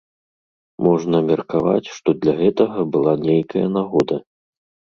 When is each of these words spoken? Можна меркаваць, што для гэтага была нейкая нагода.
Можна 0.87 1.17
меркаваць, 1.27 1.91
што 1.99 2.09
для 2.25 2.33
гэтага 2.41 2.89
была 2.97 3.13
нейкая 3.29 3.67
нагода. 3.77 4.15